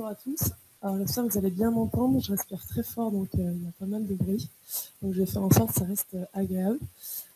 [0.00, 0.52] Bonjour à tous.
[0.80, 2.22] Alors j'espère que vous allez bien m'entendre.
[2.22, 4.48] Je respire très fort, donc euh, il y a pas mal de bruit.
[5.02, 6.78] Donc je vais faire en sorte que ça reste euh, agréable.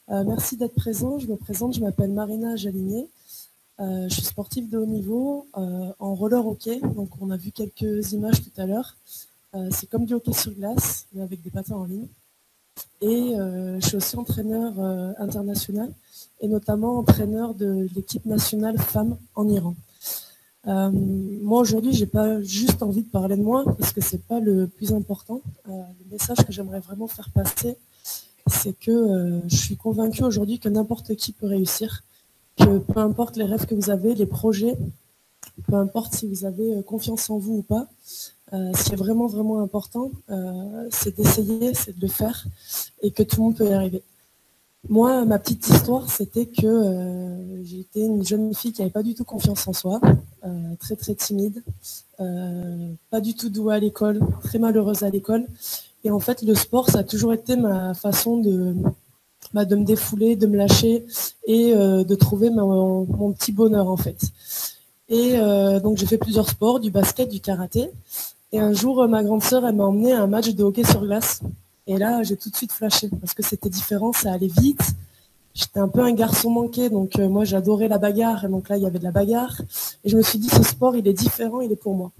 [0.08, 1.18] Euh, merci d'être présent.
[1.18, 3.06] Je me présente, je m'appelle Marina Jaligné.
[3.78, 6.80] je suis sportive de haut niveau en roller hockey.
[6.80, 8.96] Donc on a vu quelques images tout à l'heure.
[9.70, 12.08] C'est comme du hockey sur glace, mais avec des patins en ligne.
[13.02, 14.72] Et je suis aussi entraîneur
[15.18, 15.92] international
[16.40, 19.74] et notamment entraîneur de l'équipe nationale femmes en Iran.
[20.66, 24.40] Euh, moi aujourd'hui, j'ai pas juste envie de parler de moi parce que c'est pas
[24.40, 25.42] le plus important.
[25.68, 27.76] Euh, le message que j'aimerais vraiment faire passer,
[28.46, 32.02] c'est que euh, je suis convaincue aujourd'hui que n'importe qui peut réussir,
[32.56, 34.76] que peu importe les rêves que vous avez, les projets,
[35.68, 37.88] peu importe si vous avez confiance en vous ou pas,
[38.52, 40.12] ce qui est vraiment vraiment important,
[40.90, 42.46] c'est d'essayer, c'est de le faire
[43.02, 44.02] et que tout le monde peut y arriver.
[44.88, 49.24] Moi, ma petite histoire, c'était que j'étais une jeune fille qui n'avait pas du tout
[49.24, 50.00] confiance en soi,
[50.44, 51.62] euh, très très timide,
[52.20, 55.46] euh, pas du tout douée à l'école, très malheureuse à l'école.
[56.04, 58.74] Et en fait, le sport, ça a toujours été ma façon de,
[59.52, 61.04] bah, de me défouler, de me lâcher
[61.46, 64.20] et de trouver mon, mon, petit bonheur en fait.
[65.08, 65.38] Et
[65.82, 67.90] donc j'ai fait plusieurs sports, du basket, du karaté.
[68.52, 71.00] Et un jour, ma grande sœur, elle m'a emmené à un match de hockey sur
[71.00, 71.40] glace.
[71.86, 74.94] Et là, j'ai tout de suite flashé parce que c'était différent, ça allait vite.
[75.54, 78.48] J'étais un peu un garçon manqué, donc euh, moi j'adorais la bagarre.
[78.48, 79.62] Donc là, il y avait de la bagarre.
[80.02, 82.10] Et je me suis dit, ce sport, il est différent, il est pour moi.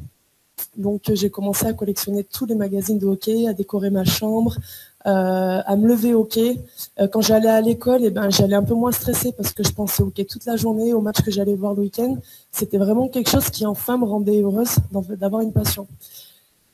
[0.77, 4.57] Donc euh, j'ai commencé à collectionner tous les magazines de hockey, à décorer ma chambre,
[5.07, 6.61] euh, à me lever hockey.
[7.11, 10.05] quand j'allais à l'école, eh ben, j'allais un peu moins stressée parce que je pensais
[10.05, 12.17] au hockey toute la journée, au match que j'allais voir le week-end.
[12.53, 14.77] C'était vraiment quelque chose qui enfin me rendait heureuse
[15.19, 15.89] d'avoir une passion.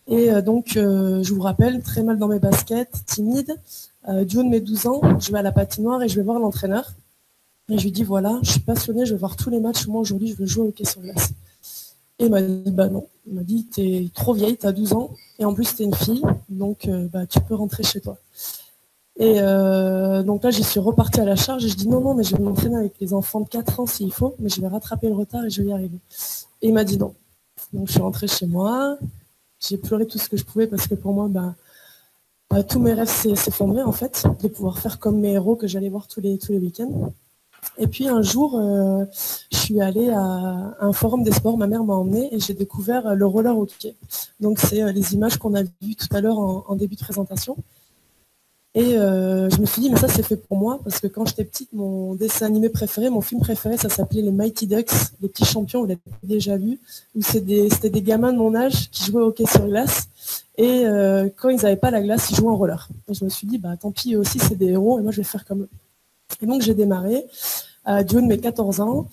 [0.09, 3.57] Et donc, je vous rappelle, très mal dans mes baskets, timide.
[4.09, 6.23] Euh, du haut de mes 12 ans, je vais à la patinoire et je vais
[6.23, 6.93] voir l'entraîneur.
[7.69, 9.87] Et je lui dis, voilà, je suis passionnée, je vais voir tous les matchs.
[9.87, 11.33] Moi, aujourd'hui, je veux jouer au hockey sur glace.
[12.19, 13.07] Et il m'a dit, bah non.
[13.27, 15.11] Il m'a dit, t'es trop vieille, t'as 12 ans.
[15.39, 16.23] Et en plus, t'es une fille.
[16.49, 18.19] Donc, bah, tu peux rentrer chez toi.
[19.21, 19.35] Et
[20.25, 22.35] donc là, j'y suis repartie à la charge et je dis non, non, mais je
[22.35, 25.15] vais m'entraîner avec les enfants de 4 ans s'il faut, mais je vais rattraper le
[25.15, 25.99] retard et je vais y arriver.
[26.63, 27.15] Et il m'a dit non.
[27.75, 28.97] Donc je suis rentrée chez moi,
[29.61, 31.55] j'ai pleuré tout ce que je pouvais parce que pour moi, bah,
[32.51, 35.89] bah tous mes rêves s'effondraient en fait, de pouvoir faire comme mes héros que j'allais
[35.89, 37.13] voir tous les, week-ends.
[37.79, 39.05] Et puis un jour, euh,
[39.53, 43.15] je suis allée à un forum des sports, ma mère m'a emmenée et j'ai découvert
[43.15, 43.95] le roller hockey.
[44.41, 47.57] Donc c'est euh, les images qu'on a vues tout à l'heure en, début de présentation.
[48.75, 51.27] Et euh, je me suis dit, mais ça c'est fait pour moi, parce que quand
[51.27, 55.29] j'étais petite, mon dessin animé préféré, mon film préféré, ça s'appelait les Mighty Ducks, les
[55.29, 56.79] petits champions, vous l'avez déjà vu,
[57.17, 60.09] où c'était des, gamins de mon âge qui jouaient au hockey sur glace,
[60.57, 62.89] et euh, quand ils n'avaient pas la glace, ils jouaient en roller.
[63.09, 65.19] Je me suis dit, bah tant pis, eux aussi c'est des héros, et moi je
[65.19, 65.69] vais faire comme eux.
[66.43, 67.25] Et donc j'ai démarré,
[67.85, 69.09] à du haut de mes 14 ans,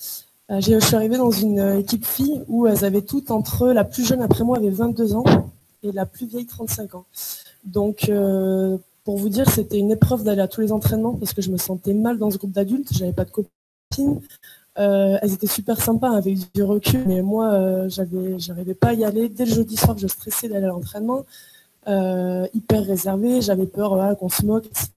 [0.52, 4.06] euh, je suis arrivée dans une équipe fille où elles avaient toutes entre, la plus
[4.06, 5.24] jeune après moi avait 22 ans,
[5.84, 7.06] et la plus vieille 35 ans.
[7.66, 8.10] Donc
[9.08, 11.56] pour vous dire, c'était une épreuve d'aller à tous les entraînements parce que je me
[11.56, 12.90] sentais mal dans ce groupe d'adultes.
[12.92, 14.20] J'avais pas de copines.
[14.80, 18.94] Euh, elles étaient super sympas avec du recul, mais moi, euh, j'avais, j'arrivais pas à
[18.94, 19.28] y aller.
[19.30, 21.26] Dès le jeudi soir, je stressais d'aller à l'entraînement,
[21.88, 23.42] euh, hyper réservé.
[23.42, 24.90] J'avais peur qu'on se moque, etc.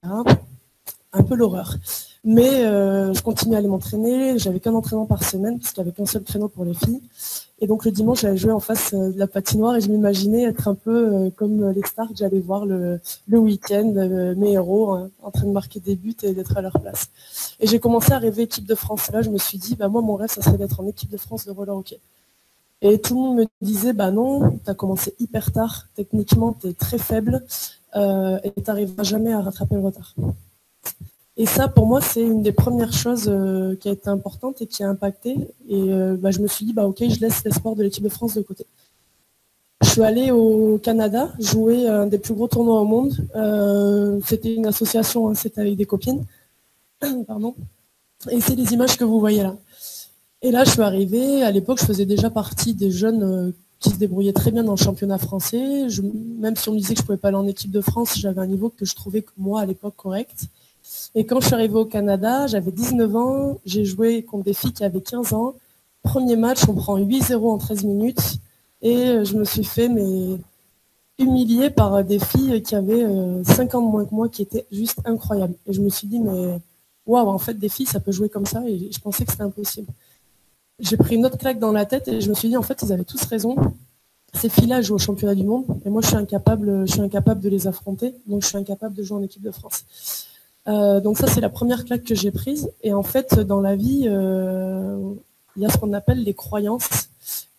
[1.13, 1.75] Un peu l'horreur.
[2.23, 4.37] Mais je continuais à aller m'entraîner.
[4.37, 7.01] J'avais qu'un entraînement par semaine parce qu'il n'y avait qu'un seul créneau pour les filles.
[7.63, 10.43] Et donc le dimanche, j'allais jouer en face euh, de la patinoire et je m'imaginais
[10.43, 12.99] être un peu euh, comme les stars que j'allais voir le,
[13.29, 16.73] week-end, euh, mes héros hein, en train de marquer des buts et d'être à leur
[16.81, 17.11] place.
[17.59, 19.11] Et j'ai commencé à rêver équipe de France.
[19.11, 21.17] là, je me suis dit, bah moi, mon rêve, ça serait d'être en équipe de
[21.17, 21.99] France de roller hockey.
[22.81, 26.67] Et tout le monde me disait, bah non, tu as commencé hyper tard, techniquement, tu
[26.67, 27.45] es très faible
[27.93, 30.15] et tu n'arriveras jamais à rattraper le retard.
[31.37, 34.67] Et ça, pour moi, c'est une des premières choses euh, qui a été importante et
[34.67, 35.37] qui a impacté.
[35.69, 38.09] Et euh, bah, je me suis dit, bah, ok, je laisse l'espoir de l'équipe de
[38.09, 38.65] France de côté.
[39.81, 43.15] Je suis allée au Canada jouer un des plus gros tournois au monde.
[43.35, 46.23] Euh, c'était une association, hein, c'était avec des copines.
[47.27, 47.55] Pardon.
[48.29, 49.55] Et c'est les images que vous voyez là.
[50.43, 51.43] Et là, je suis arrivée.
[51.43, 54.77] À l'époque, je faisais déjà partie des jeunes qui se débrouillaient très bien dans le
[54.77, 55.87] championnat français.
[56.39, 58.17] même si on me disait que je ne pouvais pas aller en équipe de France,
[58.17, 60.45] j'avais un niveau que je trouvais, moi, à l'époque, correct.
[61.15, 64.73] Et quand je suis arrivée au Canada, j'avais 19 ans, j'ai joué contre des filles
[64.73, 65.55] qui avaient 15 ans.
[66.03, 68.37] Premier match, on prend 8-0 en 13 minutes.
[68.81, 70.37] Et je me suis fait mais,
[71.19, 73.05] humilier par des filles qui avaient
[73.43, 75.55] 5 euh, ans de moins que moi, qui étaient juste incroyables.
[75.67, 76.59] Et je me suis dit, mais
[77.05, 78.63] waouh, en fait, des filles, ça peut jouer comme ça.
[78.67, 79.87] Et je pensais que c'était impossible.
[80.79, 82.81] J'ai pris une autre claque dans la tête et je me suis dit, en fait,
[82.81, 83.55] ils avaient tous raison.
[84.33, 87.41] Ces filles-là jouent au championnat du monde et moi, je suis incapable, je suis incapable
[87.41, 88.15] de les affronter.
[88.27, 89.83] Donc, je suis incapable de jouer en équipe de France.
[90.67, 92.71] Euh, donc ça, c'est la première claque que j'ai prise.
[92.83, 95.13] Et en fait, dans la vie, euh,
[95.55, 97.09] il y a ce qu'on appelle les croyances.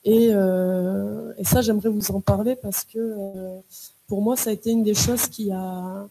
[0.05, 3.17] Et, et ça, j'aimerais vous en parler parce que
[4.09, 6.09] pour moi, ça a été une des choses qui a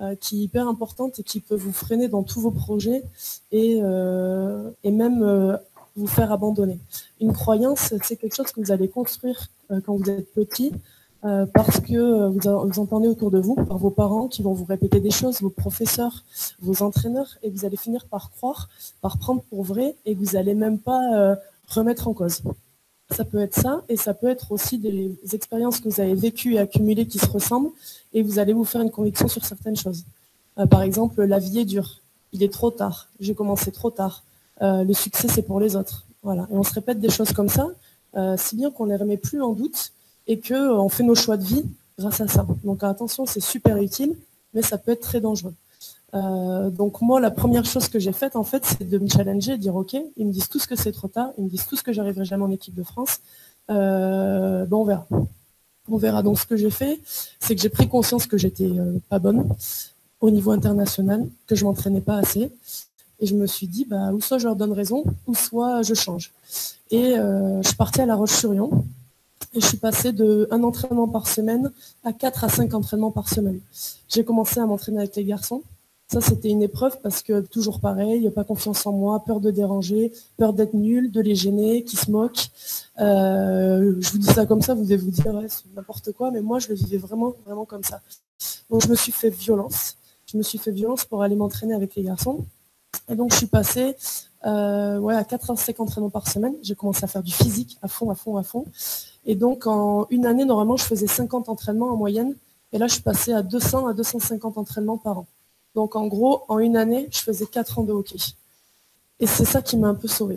[0.00, 3.04] euh, qui est hyper importante et qui peut vous freiner dans tous vos projets
[3.52, 5.56] et, euh, et même euh,
[5.96, 6.78] vous faire abandonner.
[7.20, 9.48] Une croyance, c'est quelque chose que vous allez construire
[9.84, 10.72] quand vous êtes petit,
[11.22, 15.10] parce que vous, entendez autour de vous, par vos parents qui vont vous répéter des
[15.10, 16.24] choses, vos professeurs,
[16.60, 18.68] vos entraîneurs, et vous allez finir par croire,
[19.00, 21.36] par prendre pour vrai, et vous n'allez même pas
[21.68, 22.42] remettre en cause.
[23.10, 26.54] Ça peut être ça, et ça peut être aussi des expériences que vous avez vécues
[26.54, 27.70] et accumulées qui se ressemblent,
[28.12, 30.04] et vous allez vous faire une conviction sur certaines choses.
[30.58, 32.00] Euh, par exemple, la vie est dure,
[32.32, 34.24] il est trop tard, j'ai commencé trop tard,
[34.60, 36.06] euh, le succès c'est pour les autres.
[36.22, 36.46] Voilà.
[36.50, 37.68] Et on se répète des choses comme ça,
[38.16, 39.92] euh, si bien qu'on ne les remet plus en doute
[40.26, 41.64] et qu'on fait nos choix de vie
[41.98, 42.46] grâce à ça.
[42.64, 44.16] Donc attention, c'est super utile,
[44.54, 45.54] mais ça peut être très dangereux.
[46.12, 49.58] donc moi, la première chose que j'ai faite, en fait, c'est de me challenger et
[49.58, 51.76] dire, OK, ils me disent tout ce que c'est trop tard, ils me disent tout
[51.76, 53.20] ce que j'arriverai jamais en équipe de France.
[53.68, 55.06] bon, on verra.
[55.88, 56.22] On verra.
[56.22, 57.00] Donc ce que j'ai fait,
[57.40, 59.48] c'est que j'ai pris conscience que j'étais euh, pas bonne
[60.20, 62.50] au niveau international, que je m'entraînais pas assez.
[63.18, 65.94] Et je me suis dit, bah, ou soit je leur donne raison, ou soit je
[65.94, 66.32] change.
[66.90, 68.84] Et euh, je suis partie à La Roche-sur-Yon.
[69.54, 71.70] Et je suis passée de un entraînement par semaine
[72.04, 73.60] à quatre à cinq entraînements par semaine.
[74.08, 75.62] J'ai commencé à m'entraîner avec les garçons.
[76.12, 80.12] Ça, c'était une épreuve parce que toujours pareil, pas confiance en moi, peur de déranger,
[80.36, 82.50] peur d'être nul, de les gêner, qui se moquent.
[83.00, 86.42] Euh, je vous dis ça comme ça, vous devez vous dire c'est n'importe quoi, mais
[86.42, 88.02] moi, je le vivais vraiment, vraiment comme ça.
[88.68, 89.96] Donc, je me suis fait violence.
[90.26, 92.44] Je me suis fait violence pour aller m'entraîner avec les garçons.
[93.08, 93.96] Et donc, je suis passée
[94.44, 96.54] ouais, à 4 à 5 entraînements par semaine.
[96.62, 98.64] J'ai commencé à faire du physique à fond, à fond, à fond.
[99.24, 102.34] Et donc, en une année, normalement, je faisais 50 entraînements en moyenne.
[102.72, 105.26] Et là, je suis passée à 200 à 250 entraînements par an.
[105.74, 108.18] Donc en gros, en une année, je faisais quatre ans de hockey.
[109.20, 110.36] Et c'est ça qui m'a un peu sauvée.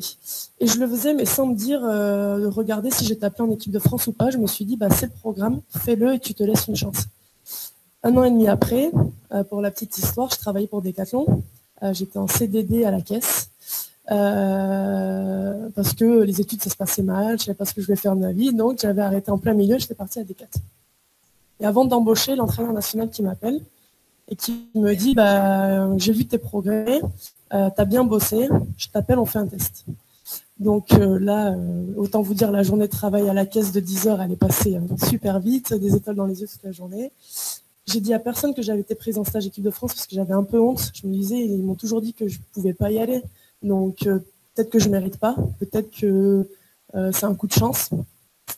[0.60, 3.72] Et je le faisais, mais sans me dire, euh, regarder si j'étais appelée en équipe
[3.72, 4.30] de France ou pas.
[4.30, 7.06] Je me suis dit, bah, c'est le programme, fais-le et tu te laisses une chance.
[8.04, 8.92] Un an et demi après,
[9.34, 11.44] euh, pour la petite histoire, je travaillais pour Decathlon.
[11.84, 13.50] Euh, j'étais en CDD à la caisse.
[14.08, 17.98] Parce que les études, ça se passait mal, je savais pas ce que je voulais
[17.98, 20.62] faire de ma vie, donc j'avais arrêté en plein milieu, j'étais partie à Decathlon.
[21.60, 23.62] Et avant d'embaucher l'entraîneur national qui m'appelle,
[24.28, 27.02] et qui me dit bah, j'ai vu tes progrès,
[27.54, 28.48] euh, tu as bien bossé,
[28.78, 29.86] je t'appelle, on fait un test.
[30.60, 33.80] Donc euh, là, euh, autant vous dire, la journée de travail à la caisse de
[33.80, 37.12] 10 heures, elle est passée super vite, des étoiles dans les yeux toute la journée.
[37.86, 40.16] J'ai dit à personne que j'avais été prise en stage équipe de France parce que
[40.16, 40.92] j'avais un peu honte.
[40.96, 43.22] Je me disais, ils m'ont toujours dit que je ne pouvais pas y aller.
[43.66, 46.48] Donc peut-être que je ne mérite pas, peut-être que
[47.12, 47.90] c'est un coup de chance.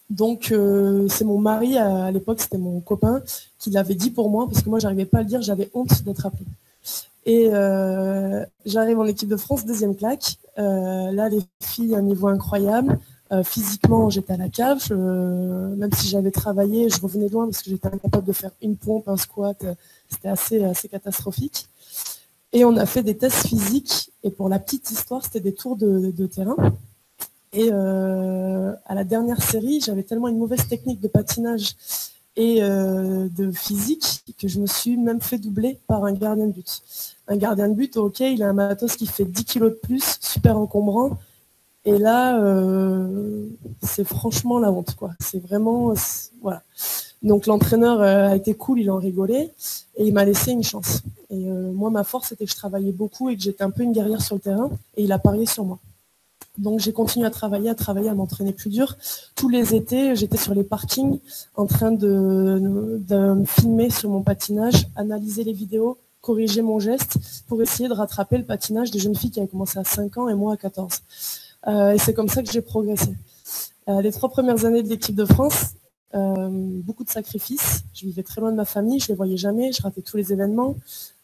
[0.09, 3.21] Donc euh, c'est mon mari à, l'époque, c'était mon copain,
[3.59, 6.03] qui l'avait dit pour moi, parce que moi j'arrivais pas à le dire, j'avais honte
[6.03, 6.45] d'être appelée.
[7.25, 10.37] Et euh, j'arrive en équipe de France, deuxième claque.
[10.57, 12.99] Euh, là, les filles, un niveau incroyable.
[13.43, 14.79] physiquement, j'étais à la cave.
[14.91, 19.09] même si j'avais travaillé, je revenais loin parce que j'étais incapable de faire une pompe,
[19.09, 19.61] un squat.
[20.09, 21.67] C'était assez, assez catastrophique.
[22.53, 24.11] Et on a fait des tests physiques.
[24.23, 26.55] Et pour la petite histoire, c'était des tours de terrain.
[27.53, 31.75] Et euh, à la dernière série, j'avais tellement une mauvaise technique de patinage
[32.35, 36.51] et euh, de physique que je me suis même fait doubler par un gardien de
[36.51, 36.81] but.
[37.27, 40.19] Un gardien de but, ok, il a un matos qui fait 10 kilos de plus,
[40.21, 41.17] super encombrant.
[41.85, 43.47] Et là, euh,
[43.81, 45.11] c'est franchement la honte, quoi.
[45.19, 45.93] C'est vraiment,
[46.41, 46.61] voilà.
[47.23, 49.53] Donc l'entraîneur a été cool, il en rigolait
[49.95, 51.01] et il m'a laissé une chance.
[51.29, 53.91] Et moi, ma force, c'était que je travaillais beaucoup et que j'étais un peu une
[53.91, 55.79] guerrière sur le terrain et il a parié sur moi.
[56.57, 58.97] Donc j'ai continué à travailler, à travailler, à m'entraîner plus dur.
[59.35, 61.19] Tous les étés, j'étais sur les parkings
[61.55, 67.61] en train de, me filmer sur mon patinage, analyser les vidéos, corriger mon geste pour
[67.61, 70.33] essayer de rattraper le patinage des jeunes filles qui avaient commencé à 5 ans et
[70.33, 71.01] moi à 14.
[71.67, 73.13] Euh, et c'est comme ça que j'ai progressé.
[73.87, 75.76] Euh, les trois premières années de l'équipe de France, euh,
[76.13, 77.83] beaucoup de sacrifices.
[77.93, 80.33] Je vivais très loin de ma famille, je les voyais jamais, je ratais tous les
[80.33, 80.75] événements.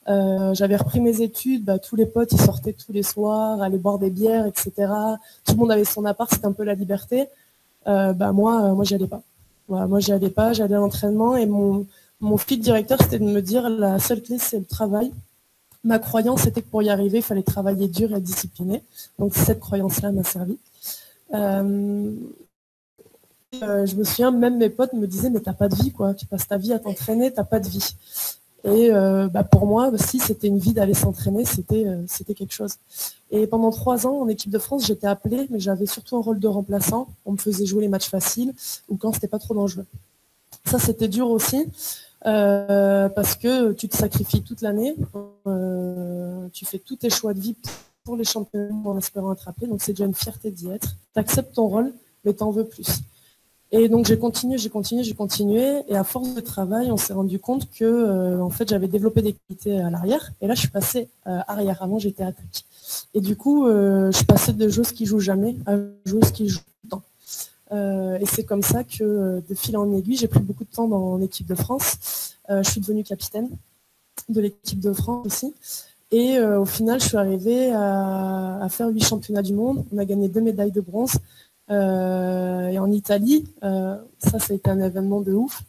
[0.09, 3.77] Euh, j'avais repris mes études, bah, tous les potes ils sortaient tous les soirs, allaient
[3.77, 4.71] boire des bières, etc.
[5.45, 7.27] Tout le monde avait son appart, c'était un peu la liberté.
[7.87, 9.21] Euh, bah moi, euh, moi j'y allais pas.
[9.69, 11.87] Moi j'y allais pas, j'allais à l'entraînement et mon,
[12.19, 15.11] mon fil directeur c'était de me dire la seule clé c'est le travail.
[15.85, 18.83] Ma croyance c'était que pour y arriver, il fallait travailler dur et discipliné.
[19.19, 20.57] Donc cette croyance-là m'a servi.
[23.61, 26.13] Euh, je me souviens, même mes potes me disaient mais t'as pas de vie quoi,
[26.13, 27.95] tu passes ta vie à t'entraîner, t'as pas de vie.
[28.65, 32.53] Et euh, bah, pour moi aussi, c'était une vie d'aller s'entraîner, c'était euh, c'était quelque
[32.53, 32.75] chose.
[33.29, 36.39] Et pendant trois ans, en équipe de France, j'étais appelée, mais j'avais surtout un rôle
[36.39, 37.07] de remplaçant.
[37.25, 38.53] On me faisait jouer les matchs faciles
[38.87, 39.85] ou quand c'était pas trop dangereux.
[40.65, 41.65] Ça, c'était dur aussi.
[42.23, 44.95] Parce que tu te sacrifies toute l'année,
[46.53, 47.55] tu fais tous tes choix de vie
[48.05, 50.95] pour les championnats en espérant appelé, donc c'est déjà une fierté d'y être.
[51.13, 51.93] Tu acceptes ton rôle,
[52.23, 53.01] mais t'en veux plus.
[53.75, 57.13] Et donc j'ai continué, j'ai continué, j'ai continué, et à force de travail, on s'est
[57.13, 60.59] rendu compte que euh, en fait j'avais développé des qualités à l'arrière, et là je
[60.59, 61.81] suis passée euh, arrière.
[61.81, 62.65] Avant j'étais attaque.
[63.15, 65.73] Et du coup, euh, je suis passée de joueuse qui joue jamais à
[66.05, 67.03] joueuse qui joue tout le temps.
[68.21, 71.17] et c'est comme ça que de fil en aiguille, j'ai pris beaucoup de temps dans
[71.17, 72.35] l'équipe de France.
[72.47, 73.49] je suis devenue capitaine
[74.29, 75.51] de l'équipe de France aussi.
[76.11, 79.83] Et au final, je suis arrivée à faire huit championnats du monde.
[79.91, 81.17] On a gagné deux médailles de bronze.
[81.73, 85.63] Euh, et en Italie, euh, ça, ça a été un événement de ouf.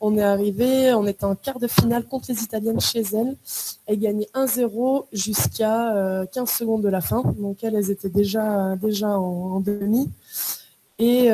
[0.00, 3.36] On est arrivé, on était en quart de finale contre les Italiennes chez elles
[3.86, 7.22] et gagné 1-0 jusqu'à 15 euh, secondes de la fin.
[7.38, 10.10] Donc elles, étaient déjà, déjà en, demi.
[10.98, 11.30] Et, et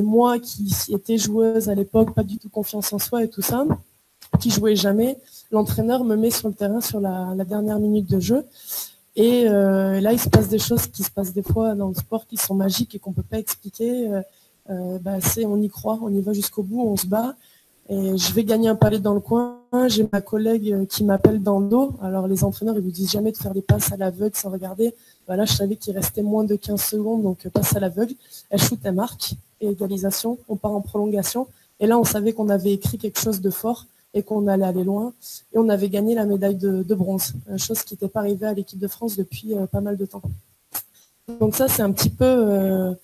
[0.00, 3.66] moi qui étais joueuse à l'époque, pas du tout confiance en soi et tout ça,
[4.40, 5.18] qui jouais jamais,
[5.50, 8.46] l'entraîneur me met sur le terrain sur la dernière minute de jeu.
[9.16, 11.94] Et euh, là, il se passe des choses qui se passent des fois dans le
[11.94, 14.08] sport qui sont magiques et qu'on ne peut pas expliquer.
[14.12, 14.22] Euh,
[14.70, 17.36] euh, bah, c'est on y croit, on y va jusqu'au bout, on se bat.
[17.88, 19.60] Et je vais gagner un palais dans le coin.
[19.88, 21.92] J'ai ma collègue qui m'appelle dans le dos.
[22.02, 24.94] Alors les entraîneurs, ils vous disent jamais de faire des passes à l'aveugle sans regarder.
[25.26, 28.14] Voilà, je savais qu'il restait moins de 15 secondes, donc passe à l'aveugle.
[28.48, 29.34] Elle shoot, elle marque.
[29.60, 31.46] Égalisation, on part en prolongation.
[31.78, 34.84] Et là, on savait qu'on avait écrit quelque chose de fort et qu'on allait aller
[34.84, 35.12] loin.
[35.52, 38.78] Et on avait gagné la médaille de, bronze, chose qui n'était pas arrivée à l'équipe
[38.78, 40.22] de France depuis euh, pas mal de temps.
[41.40, 42.94] Donc ça, c'est un petit peu, euh,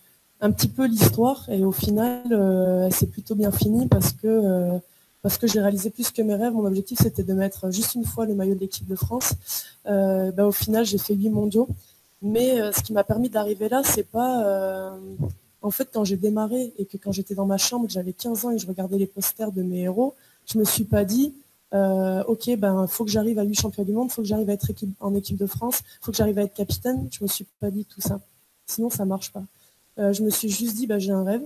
[0.40, 1.48] un petit peu l'histoire.
[1.50, 4.78] Et au final, euh, c'est plutôt bien fini parce que,
[5.22, 6.52] parce que j'ai réalisé plus que mes rêves.
[6.52, 9.34] Mon objectif, c'était de mettre juste une fois le maillot de l'équipe de France.
[9.84, 11.68] Bah, au final, j'ai fait huit mondiaux.
[12.22, 14.92] Mais ce qui m'a permis d'arriver là, c'est pas...
[15.62, 18.50] en fait, quand j'ai démarré et que quand j'étais dans ma chambre, j'avais 15 ans
[18.50, 20.14] et je regardais les posters de mes héros,
[20.52, 21.34] je me suis pas dit,
[21.72, 24.54] euh, ok, ben faut que j'arrive à 8 champions du monde, faut que j'arrive à
[24.54, 24.66] être
[25.00, 27.08] en équipe de France, faut que j'arrive à être capitaine.
[27.10, 28.20] Je me suis pas dit tout ça.
[28.66, 29.44] Sinon, ça marche pas.
[29.98, 31.42] Euh, je me suis juste dit, ben, j'ai un rêve.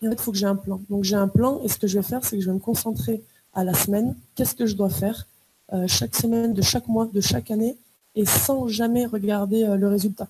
[0.00, 0.80] Et en fait, il faut que j'ai un plan.
[0.90, 2.60] Donc j'ai un plan et ce que je vais faire, c'est que je vais me
[2.60, 3.22] concentrer
[3.54, 4.16] à la semaine.
[4.34, 5.28] Qu'est-ce que je dois faire
[5.72, 7.76] euh, chaque semaine, de chaque mois, de chaque année,
[8.14, 10.28] et sans jamais regarder le résultat.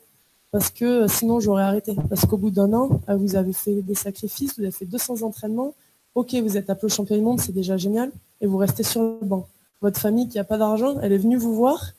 [0.51, 1.97] Parce que sinon, j'aurais arrêté.
[2.11, 5.75] Parce qu'au bout d'un an, vous avez fait des sacrifices, vous avez fait 200 entraînements,
[6.15, 9.03] Ok, vous êtes appelé au champion du monde, c'est déjà génial, et vous restez sur
[9.03, 9.49] le banc.
[9.81, 11.93] Votre famille qui n'a pas d'argent, elle est venue vous voir,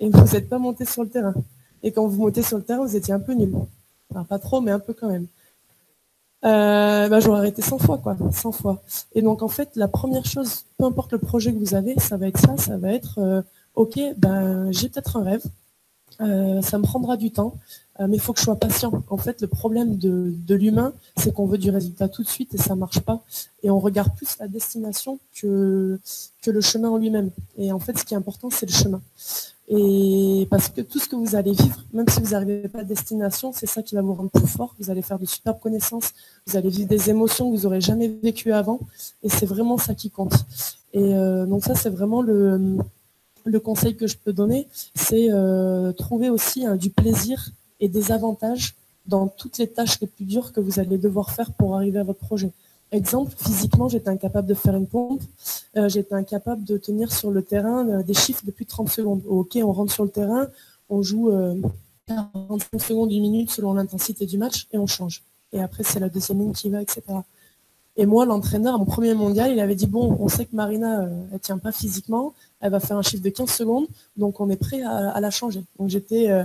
[0.00, 1.34] et vous n'êtes pas monté sur le terrain.
[1.82, 3.54] Et quand vous montez sur le terrain, vous étiez un peu nul.
[4.28, 5.26] Pas trop, mais un peu quand même.
[6.44, 8.82] Euh, bah, j'aurais arrêté 100 fois, quoi, 100 fois.
[9.14, 12.16] Et donc, en fait, la première chose, peu importe le projet que vous avez, ça
[12.16, 13.42] va être ça, ça va être, euh,
[13.74, 15.42] ok, ben, j'ai peut-être un rêve,
[16.20, 17.54] euh, ça me prendra du temps,
[18.00, 19.04] euh, mais il faut que je sois patient.
[19.08, 22.58] En fait, le problème de, l'humain, c'est qu'on veut du résultat tout de suite et
[22.58, 23.22] ça ne marche pas.
[23.62, 25.98] Et on regarde plus la destination que,
[26.46, 27.30] le chemin en lui-même.
[27.58, 29.02] Et en fait, ce qui est important, c'est le chemin.
[29.68, 32.84] Et parce que tout ce que vous allez vivre, même si vous n'arrivez pas à
[32.84, 34.74] destination, c'est ça qui va vous rendre plus fort.
[34.80, 36.14] Vous allez faire de superbes connaissances,
[36.46, 38.80] vous allez vivre des émotions que vous n'aurez jamais vécues avant.
[39.22, 40.32] Et c'est vraiment ça qui compte.
[40.94, 42.78] Et euh, donc ça, c'est vraiment le,
[43.48, 47.50] le conseil que je peux donner, c'est euh, trouver aussi hein, du plaisir
[47.80, 48.74] et des avantages
[49.06, 52.04] dans toutes les tâches les plus dures que vous allez devoir faire pour arriver à
[52.04, 52.50] votre projet.
[52.90, 55.22] Exemple, physiquement, j'étais incapable de faire une pompe,
[55.76, 59.22] euh, j'étais incapable de tenir sur le terrain euh, des chiffres depuis 30 secondes.
[59.26, 60.48] Ok, on rentre sur le terrain,
[60.88, 61.30] on joue
[62.06, 65.22] 45 secondes, une minute selon l'intensité du match et on change.
[65.52, 67.02] Et après, c'est la deuxième ligne qui va, etc.
[67.98, 71.40] Et moi, l'entraîneur, mon premier mondial, il avait dit, bon, on sait que Marina, elle
[71.40, 74.82] tient pas physiquement, elle va faire un chiffre de 15 secondes, donc on est prêt
[74.82, 75.64] à, la changer.
[75.80, 76.44] Donc j'étais euh,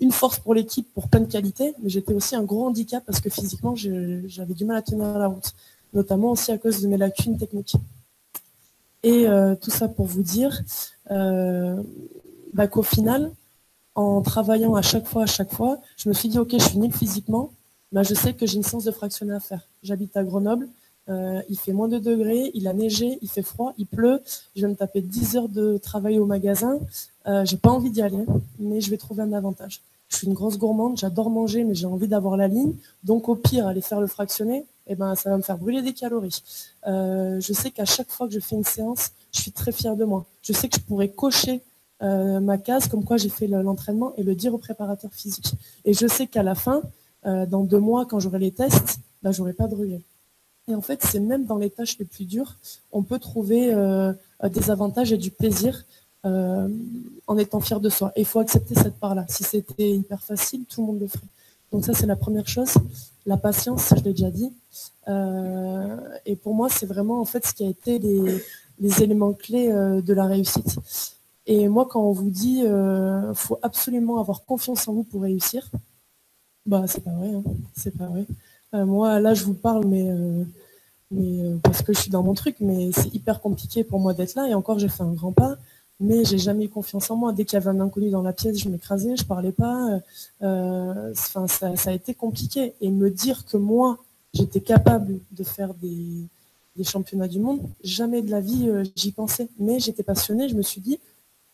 [0.00, 3.20] une force pour l'équipe pour plein de qualités, mais j'étais aussi un gros handicap parce
[3.20, 5.52] que physiquement j'avais du mal à tenir la route,
[5.92, 7.76] notamment aussi à cause de mes lacunes techniques.
[9.02, 10.62] Et euh, tout ça pour vous dire
[11.10, 11.82] euh,
[12.54, 13.30] bah, qu'au final,
[13.94, 16.78] en travaillant à chaque fois, à chaque fois, je me suis dit, ok, je suis
[16.78, 17.50] nul physiquement,
[17.92, 19.68] bah, je sais que j'ai une séance de fractionner à faire.
[19.82, 20.66] J'habite à Grenoble,
[21.08, 24.20] euh, il fait moins de degrés, il a neigé, il fait froid, il pleut.
[24.56, 26.78] Je vais me taper 10 heures de travail au magasin.
[27.26, 28.24] Euh, j'ai pas envie d'y aller,
[28.58, 29.80] mais je vais trouver un avantage.
[30.08, 32.74] Je suis une grosse gourmande, j'adore manger, mais j'ai envie d'avoir la ligne.
[33.02, 35.92] Donc au pire, aller faire le fractionné, eh ben, ça va me faire brûler des
[35.92, 36.42] calories.
[36.86, 39.96] Euh, je sais qu'à chaque fois que je fais une séance, je suis très fière
[39.96, 40.26] de moi.
[40.42, 41.62] Je sais que je pourrais cocher
[42.02, 45.54] euh, ma case comme quoi j'ai fait l'entraînement et le dire au préparateur physique.
[45.84, 46.82] Et je sais qu'à la fin,
[47.24, 50.02] dans deux mois, quand j'aurai les tests, ben, j'aurai pas de regret.
[50.68, 52.56] Et en fait, c'est même dans les tâches les plus dures,
[52.90, 54.12] on peut trouver euh,
[54.44, 55.84] des avantages et du plaisir
[56.24, 56.68] euh,
[57.26, 58.12] en étant fier de soi.
[58.16, 59.26] Et il faut accepter cette part-là.
[59.28, 61.26] Si c'était hyper facile, tout le monde le ferait.
[61.70, 62.74] Donc ça, c'est la première chose.
[63.26, 64.52] La patience, je l'ai déjà dit.
[65.08, 69.68] Euh, et pour moi, c'est vraiment en fait ce qui a été les, éléments clés
[69.68, 70.78] de la réussite.
[71.46, 75.68] Et moi, quand on vous dit, il faut absolument avoir confiance en vous pour réussir,
[76.64, 77.42] Bah, c'est pas vrai, hein.
[77.76, 78.24] c'est pas vrai.
[78.74, 80.44] Euh, moi, là, je vous parle, mais, euh,
[81.14, 84.34] euh, parce que je suis dans mon truc, mais c'est hyper compliqué pour moi d'être
[84.34, 84.48] là.
[84.48, 85.56] Et encore, j'ai fait un grand pas,
[86.00, 87.32] mais j'ai jamais eu confiance en moi.
[87.32, 90.00] Dès qu'il y avait un inconnu dans la pièce, je m'écrasais, je parlais pas.
[90.40, 91.46] Ça,
[91.86, 92.74] a été compliqué.
[92.80, 93.98] Et me dire que moi,
[94.32, 96.26] j'étais capable de faire des,
[96.76, 99.48] des, championnats du monde, jamais de la vie j'y pensais.
[99.58, 100.48] Mais j'étais passionnée.
[100.48, 100.98] Je me suis dit,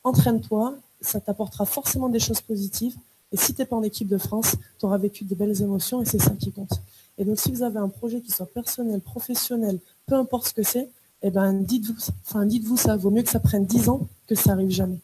[0.05, 2.97] entraîne-toi, ça t'apportera forcément des choses positives.
[3.33, 6.03] Et si tu n'es pas en équipe de France, tu auras vécu des belles émotions
[6.03, 6.81] et c'est ça qui compte.
[7.21, 10.63] Et donc, si vous avez un projet qui soit personnel, professionnel, peu importe ce que
[10.63, 10.89] c'est,
[11.21, 11.95] eh ben, dites-vous
[12.27, 12.97] enfin, dites ça.
[12.97, 15.01] Vaut mieux que ça prenne 10 ans que ça arrive jamais.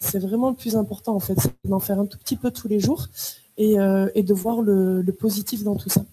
[0.00, 2.80] C'est vraiment le plus important, en fait, d'en faire un tout petit peu tous les
[2.80, 3.06] jours
[3.58, 6.04] et, euh, de voir le, positif dans tout ça.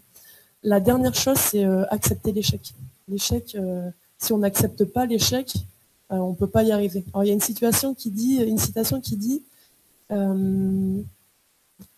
[0.61, 2.75] La dernière chose, c'est euh, accepter l'échec.
[3.07, 5.51] L'échec, euh, si on n'accepte pas l'échec,
[6.11, 7.03] on ne peut pas y arriver.
[7.11, 9.41] Alors, il y a une situation qui dit, une citation qui dit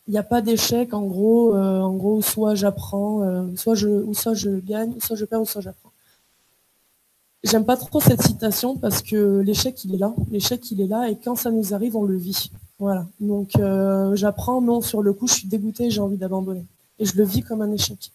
[0.08, 3.90] il n'y a pas d'échec en gros euh, en gros soit j'apprends euh, soit je
[3.90, 5.92] ou soit je gagne soit je perds ou soit j'apprends.
[7.44, 10.14] J'aime pas trop cette citation parce que l'échec il est là.
[10.32, 12.52] L'échec il est là et quand ça nous arrive on le vit.
[12.78, 13.08] Voilà.
[13.20, 16.66] Donc euh, j'apprends non sur le coup je suis dégoûté j'ai envie d'abandonner.
[17.00, 18.12] Et je le vis comme un échec.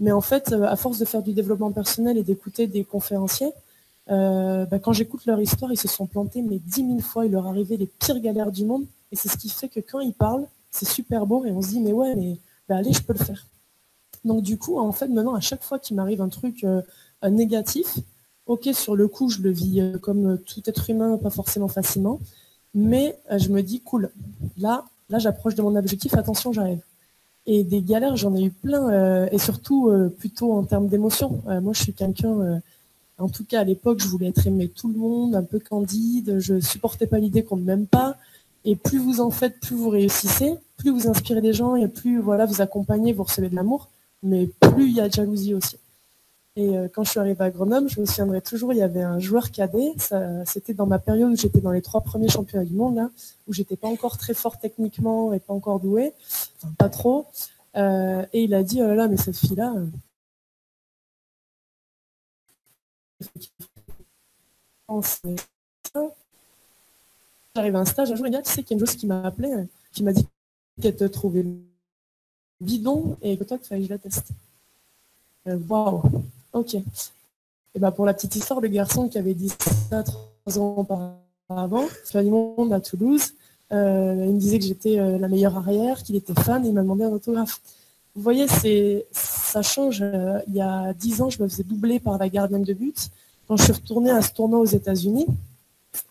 [0.00, 3.52] Mais en fait à force de faire du développement personnel et d'écouter des conférenciers
[4.08, 7.24] bah, quand j'écoute leur histoire ils se sont plantés mais dix mille fois.
[7.24, 8.84] Il leur arrivait les pires galères du monde.
[9.12, 11.68] Et c'est ce qui fait que quand ils parlent c'est super beau et on se
[11.68, 13.46] dit mais ouais mais allez je peux le faire.
[14.24, 16.82] Donc du coup en fait maintenant à chaque fois qu'il m'arrive un truc euh,
[17.28, 17.98] négatif,
[18.46, 22.20] ok sur le coup je le vis euh, comme tout être humain pas forcément facilement,
[22.74, 24.10] mais euh, je me dis cool
[24.58, 26.80] là là j'approche de mon objectif attention j'arrive.
[27.46, 31.42] Et des galères j'en ai eu plein et surtout plutôt en termes d'émotion.
[31.62, 32.60] moi je suis quelqu'un
[33.20, 36.38] en tout cas, à l'époque, je voulais être aimé tout le monde, un peu candide.
[36.38, 38.16] Je supportais pas l'idée qu'on ne m'aime pas.
[38.64, 42.20] Et plus vous en faites, plus vous réussissez, plus vous inspirez des gens et plus
[42.20, 43.88] voilà, vous accompagnez, vous recevez de l'amour,
[44.22, 45.78] mais plus il y a de jalousie aussi.
[46.56, 49.02] Et euh, quand je suis arrivée à Grenoble, je me souviendrai toujours, il y avait
[49.02, 49.94] un joueur cadet,
[50.44, 53.10] c'était dans ma période où j'étais dans les trois premiers championnats du monde, là,
[53.46, 56.12] où j'étais pas encore très fort techniquement et pas encore doué,
[56.62, 57.26] enfin pas trop.
[57.76, 59.86] Euh, et il a dit, oh là là, mais cette fille-là, euh,
[67.60, 68.86] J'arrive à un stage, un jour, il y a, tu sais qu'il y a une
[68.86, 70.26] chose qui m'a appelé, euh, qui m'a dit
[70.80, 71.44] qu'elle te trouvait
[72.58, 74.28] bidon et que toi, il fallait que je la teste.
[75.46, 76.00] Euh, waouh,
[76.54, 76.76] ok.
[76.76, 79.52] Et bah pour la petite histoire, le garçon qui avait dit
[79.90, 83.34] ça trois ans auparavant, fait du monde à Toulouse,
[83.72, 86.80] euh, il me disait que j'étais la meilleure arrière, qu'il était fan et il m'a
[86.80, 87.60] demandé un autographe.
[88.14, 90.02] Vous voyez, c'est ça change.
[90.48, 93.10] il y a dix ans, je me faisais doubler par la gardienne de but.
[93.46, 95.26] Quand je suis retournée à ce tournoi aux États-Unis,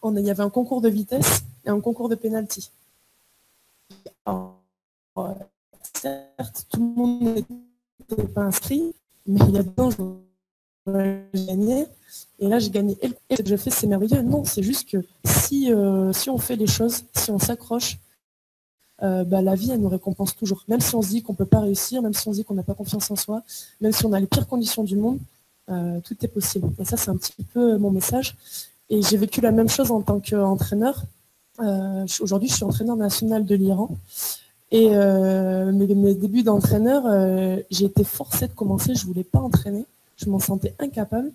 [0.04, 2.72] il y avait un concours de vitesse et un concours de penalty.
[5.94, 7.46] certes, tout le monde
[8.10, 8.94] n'était pas inscrit,
[9.26, 10.22] mais il y a deux ans,
[11.34, 11.86] gagné.
[12.40, 12.98] Et là, j'ai gagné.
[13.02, 14.22] Et ce que je fais, c'est merveilleux.
[14.22, 18.00] Non, c'est juste que si, euh, on fait les choses, si on s'accroche,
[19.02, 20.64] euh, bah, la vie, elle nous récompense toujours.
[20.68, 22.46] Même si on se dit qu'on ne peut pas réussir, même si on se dit
[22.46, 23.44] qu'on n'a pas confiance en soi,
[23.82, 25.20] même si on a les pires conditions du monde,
[25.70, 26.70] euh, tout est possible.
[26.80, 28.36] Et ça, c'est un petit peu mon message.
[28.90, 31.04] Et j'ai vécu la même chose en tant qu'entraîneur.
[31.60, 33.90] Euh, Aujourd'hui, je suis entraîneur national de l'Iran.
[34.72, 38.96] Et euh, mes, débuts d'entraîneur, euh, j'ai été forcée de commencer.
[38.96, 39.86] Je voulais pas entraîner.
[40.18, 41.32] Je m'en sentais incapable.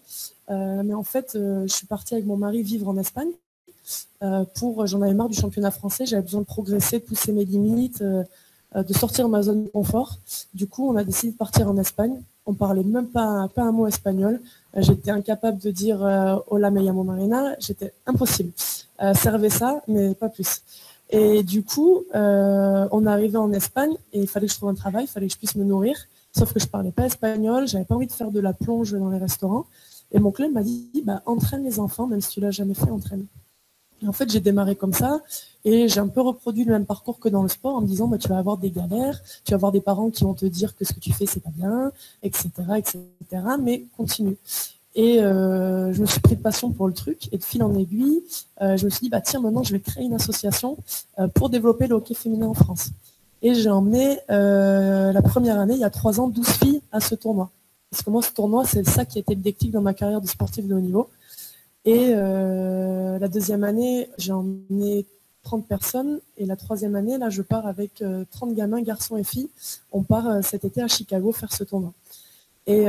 [0.50, 3.30] Mais en fait, je suis partie avec mon mari vivre en Espagne.
[4.20, 6.04] j'en avais marre du championnat français.
[6.06, 10.18] J'avais besoin de progresser, de pousser mes limites, de sortir de ma zone de confort.
[10.52, 12.20] Du coup, on a décidé de partir en Espagne.
[12.46, 14.40] On parlait même pas, un mot espagnol.
[14.76, 17.56] J'étais incapable de dire euh, Hola, me llamo Marina.
[17.58, 18.52] J'étais impossible.
[19.02, 20.62] Euh, servez ça, mais pas plus.
[21.10, 24.74] Et du coup, euh, on arrivait en Espagne et il fallait que je trouve un
[24.74, 25.96] travail, il fallait que je puisse me nourrir.
[26.36, 29.10] Sauf que je parlais pas espagnol, j'avais pas envie de faire de la plonge dans
[29.10, 29.66] les restaurants.
[30.12, 32.90] Et mon club m'a dit, bah, entraîne les enfants, même si tu l'as jamais fait,
[32.90, 33.26] entraîne.
[34.04, 35.20] Et en fait, j'ai démarré comme ça
[35.64, 38.06] et j'ai un peu reproduit le même parcours que dans le sport en me disant,
[38.06, 40.76] bah, tu vas avoir des galères, tu vas avoir des parents qui vont te dire
[40.76, 41.90] que ce que tu fais, c'est pas bien,
[42.22, 42.98] etc., etc.,
[43.60, 44.36] mais continue.
[44.94, 47.74] Et euh, je me suis pris de passion pour le truc et de fil en
[47.74, 48.22] aiguille,
[48.60, 50.76] euh, je me suis dit, bah, tiens, maintenant, je vais créer une association
[51.18, 52.90] euh, pour développer le hockey féminin en France.
[53.42, 57.14] Et j'ai emmené la première année, il y a trois ans, 12 filles à ce
[57.14, 57.50] tournoi.
[57.90, 60.20] Parce que moi, ce tournoi, c'est ça qui a été le déclic dans ma carrière
[60.20, 61.08] de sportif de haut niveau.
[61.84, 65.06] Et euh, la deuxième année, j'ai emmené
[65.42, 66.20] 30 personnes.
[66.38, 69.50] Et la troisième année, là, je pars avec 30 euh, gamins, garçons et filles.
[69.92, 71.92] On part euh, cet été à Chicago faire ce tournoi.
[72.66, 72.86] Et,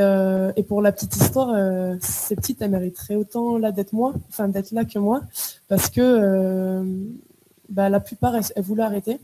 [0.56, 1.54] et pour la petite histoire,
[2.00, 5.22] ces petites, elles mériteraient autant là d'être moi, enfin d'être là que moi,
[5.68, 6.82] parce que
[7.68, 9.20] bah, la plupart, elles, voulaient arrêter.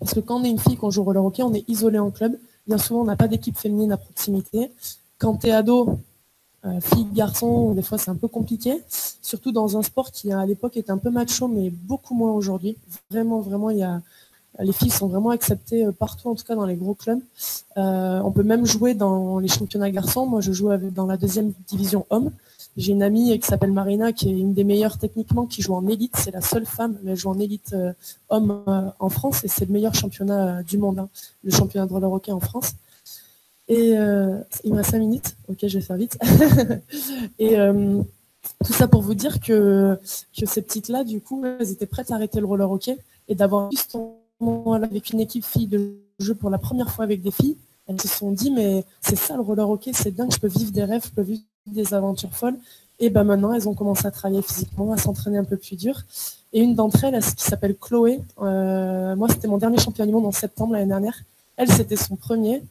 [0.00, 2.00] Parce que quand on est une fille, qu'on joue au roller hockey, on est isolé
[2.00, 2.36] en club.
[2.66, 4.72] Bien souvent, on n'a pas d'équipe féminine à proximité.
[5.18, 6.00] Quand tu es ado,
[6.64, 8.82] euh, fille, garçon, des fois c'est un peu compliqué.
[9.22, 12.76] Surtout dans un sport qui à l'époque était un peu macho, mais beaucoup moins aujourd'hui.
[13.10, 14.00] Vraiment, vraiment, il y a,
[14.58, 17.20] les filles sont vraiment acceptées euh, partout, en tout cas dans les gros clubs.
[17.76, 20.26] Euh, on peut même jouer dans les championnats garçons.
[20.26, 22.30] Moi, je joue dans la deuxième division homme.
[22.76, 25.86] J'ai une amie qui s'appelle Marina, qui est une des meilleures techniquement, qui joue en
[25.86, 26.14] élite.
[26.16, 27.74] C'est la seule femme, mais elle joue en élite
[28.28, 28.62] homme
[28.98, 31.08] en France et c'est le meilleur championnat du monde, hein,
[31.42, 32.74] le championnat de roller hockey en France.
[33.68, 36.16] Et il me reste 5 minutes, ok, je vais faire vite.
[37.38, 37.56] et
[38.64, 39.98] tout ça pour vous dire que,
[40.38, 42.96] que ces petites-là, du coup, elles étaient prêtes à arrêter le roller hockey
[43.28, 43.96] et d'avoir juste
[44.74, 48.08] avec une équipe fille de jeu pour la première fois avec des filles, elles se
[48.08, 51.04] sont dit mais c'est ça le roller hockey, c'est dingue, je peux vivre des rêves,
[51.06, 52.56] je peux vivre des aventures folles.
[52.98, 56.02] Et ben maintenant elles ont commencé à travailler physiquement, à s'entraîner un peu plus dur.
[56.52, 60.26] Et une d'entre elles, qui s'appelle Chloé, euh, moi c'était mon dernier championnat du monde
[60.26, 61.18] en septembre l'année dernière.
[61.56, 62.62] Elle c'était son premier.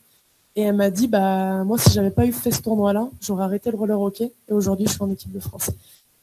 [0.55, 3.43] Et elle m'a dit bah moi si j'avais pas eu fait ce tournoi là, j'aurais
[3.43, 4.31] arrêté le roller hockey.
[4.47, 5.71] Et aujourd'hui je suis en équipe de France.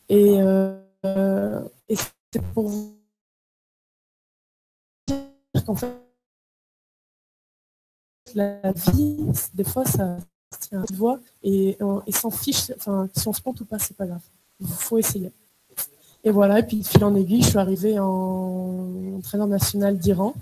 [0.08, 2.96] Et, euh, et c'est pour vous
[5.66, 5.92] qu'en fait,
[8.34, 9.18] la vie,
[9.54, 10.18] des fois, ça
[10.60, 13.96] tient une voix et, et s'en fiche, enfin, si on se plante ou pas, c'est
[13.96, 14.22] pas grave.
[14.60, 15.32] Il faut essayer.
[16.24, 20.34] Et voilà, et puis de fil en aiguille, je suis arrivée en entraîneur national d'Iran.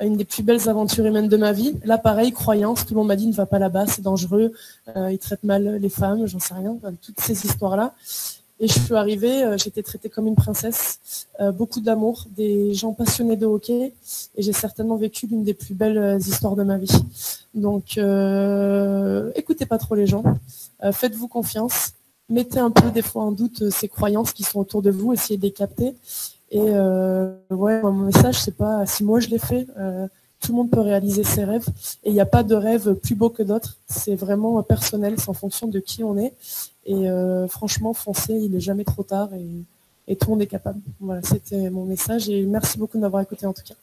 [0.00, 1.74] Une des plus belles aventures humaines de ma vie.
[1.84, 4.52] Là, pareil, croyance, tout le monde m'a dit ne va pas là-bas, c'est dangereux,
[4.96, 7.94] euh, ils traitent mal les femmes, j'en sais rien, toutes ces histoires-là.
[8.60, 12.92] Et je suis arrivée, euh, j'étais traitée comme une princesse, euh, beaucoup d'amour, des gens
[12.92, 13.92] passionnés de hockey,
[14.36, 16.90] et j'ai certainement vécu l'une des plus belles histoires de ma vie.
[17.54, 17.98] Donc,
[19.36, 20.24] écoutez pas trop les gens,
[20.92, 21.92] faites-vous confiance,
[22.28, 25.36] mettez un peu des fois en doute ces croyances qui sont autour de vous, essayez
[25.36, 25.94] de les capter.
[26.50, 29.66] Et ouais, mon message, c'est pas si moi je l'ai fait,
[30.40, 31.66] tout le monde peut réaliser ses rêves
[32.04, 33.76] et il n'y a pas de rêve plus beau que d'autres.
[33.88, 36.32] C'est vraiment personnel, c'est en fonction de qui on est.
[36.86, 39.46] Et euh, franchement, foncer, il n'est jamais trop tard et,
[40.06, 40.80] et, tout le monde est capable.
[41.00, 43.74] Voilà, c'était mon message et merci beaucoup de m'avoir écouté en tout cas.